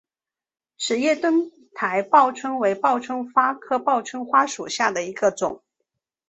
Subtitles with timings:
[0.79, 5.61] 齿叶灯台报春为报春花科报春花属下的一个种。